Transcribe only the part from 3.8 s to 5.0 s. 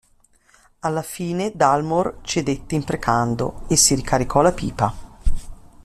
ricaricò la pipa.